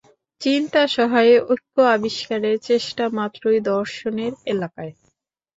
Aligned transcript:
চিন্তাসহায়ে 0.41 1.35
ঐক্য 1.47 1.75
আবিষ্কারের 1.95 2.55
চেষ্টামাত্রই 2.67 3.59
দর্শনের 3.71 4.33
এলাকায়। 4.45 4.93